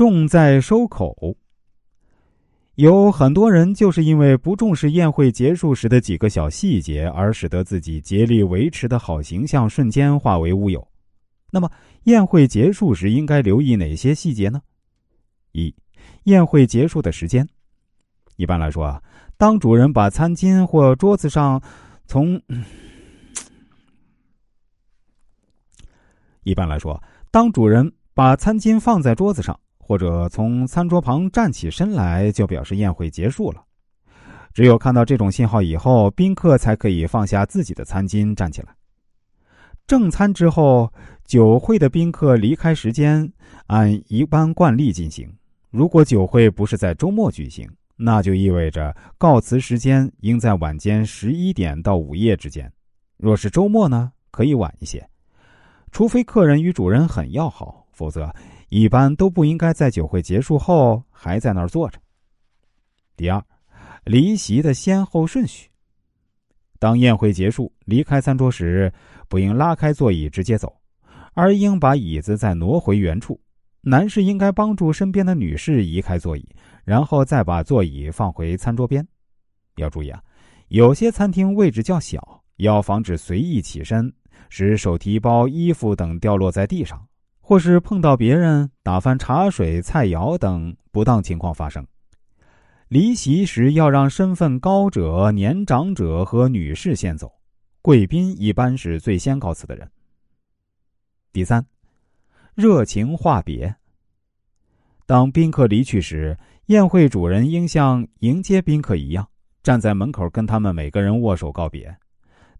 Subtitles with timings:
[0.00, 1.36] 重在收口。
[2.76, 10.88] 有很多人就是因为不重视宴会结束时的几个小细节，而使得自己竭力维持的好形象瞬间化为乌有。
[11.50, 11.70] 那么，
[12.04, 14.62] 宴会结束时应该留意哪些细节呢？
[15.52, 15.74] 一、
[16.22, 17.46] 宴会结束的时间。
[18.36, 19.02] 一般来说啊，
[19.36, 21.62] 当主人把餐巾或桌子上
[22.06, 22.40] 从
[26.44, 29.60] 一般来说，当主人把餐巾放在桌子上。
[29.90, 33.60] 或者从餐桌旁站起身来，就表示宴会结束了。
[34.54, 38.68] 只有看到这种信号以后，宾客才可以放下自己的餐巾站起来。
[39.88, 40.92] 正餐之后，
[41.24, 43.28] 酒会的宾客离开时间
[43.66, 45.28] 按一般惯例进行。
[45.70, 52.72] 如果酒会不是在周末举行，那就意味着告辞时间应在晚间十一点到午夜之间。
[53.16, 55.04] 若是周末呢，可以晚一些，
[55.90, 58.32] 除非客人与主人很要好，否则。
[58.70, 61.98] 一般都不应该在酒会结束后还在那儿坐着。
[63.16, 63.44] 第二，
[64.04, 65.68] 离席的先后顺序。
[66.78, 68.90] 当宴会结束离开餐桌时，
[69.28, 70.80] 不应拉开座椅直接走，
[71.34, 73.38] 而应把椅子再挪回原处。
[73.82, 76.48] 男士应该帮助身边的女士移开座椅，
[76.84, 79.06] 然后再把座椅放回餐桌边。
[79.76, 80.22] 要注意啊，
[80.68, 84.12] 有些餐厅位置较小，要防止随意起身，
[84.48, 87.04] 使手提包、衣服等掉落在地上。
[87.50, 91.84] 或是碰到别人打翻茶水、菜肴等不当情况发生，
[92.86, 97.28] 离席时要让身份高者、年长者和女士先走，
[97.82, 99.90] 贵宾一般是最先告辞的人。
[101.32, 101.66] 第三，
[102.54, 103.74] 热情话别。
[105.04, 109.26] 当宾客离去时，宴会主人应像迎接宾客一样，
[109.64, 111.92] 站在门口跟他们每个人握手告别。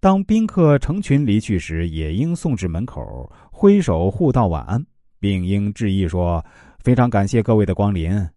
[0.00, 4.84] 当宾客成群离去时，也应送至门口，挥手互道晚安，
[5.18, 6.44] 并应致意说
[6.84, 8.28] ：“非常感谢各位的光临，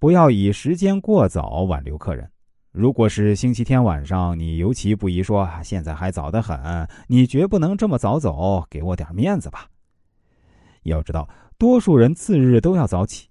[0.00, 2.28] 不要以时间过早挽留客人。
[2.72, 6.58] 如果是星期天晚上，你尤其不宜说现在还早得很，
[7.06, 9.68] 你绝不能这么早走，给我点面子吧。
[10.82, 13.28] 要知道，多数人次日都要早起。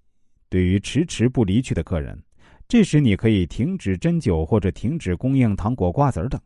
[0.47, 2.17] 对于迟迟不离去的客人，
[2.65, 6.39] 这时你可以停止斟酒，或者停止供应糖果、瓜子等。”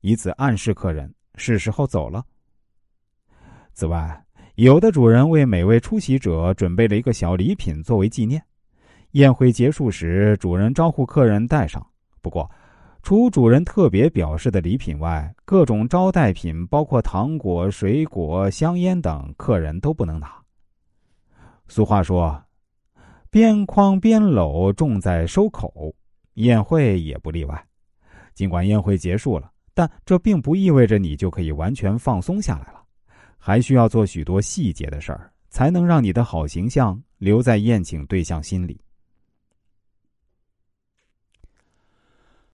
[0.00, 2.24] 以此暗示客人是时候走了。
[3.72, 4.24] 此外，
[4.56, 8.42] 有的主人为每位出席者准备了一个小礼品作为纪念。
[9.12, 11.84] 宴会结束时，主人招呼客人带上。
[12.20, 12.50] 不过，
[13.02, 20.32] 除主人特别表示的礼品外，各种招待品，包括糖果、水果、香烟等，客人都不能拿。
[21.66, 22.44] 俗话说
[23.30, 25.94] ：“边框边篓，重在收口。”
[26.34, 27.66] 宴会也不例外。
[28.34, 29.50] 尽管宴会结束了。
[29.74, 32.82] 但这并不意味着你就可以完全放松下来了，
[33.38, 38.80] 还需要做许多细节的事儿，才能让你的好形象留在宴请对象心里。